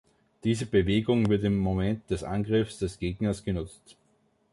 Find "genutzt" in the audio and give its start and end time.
3.43-3.97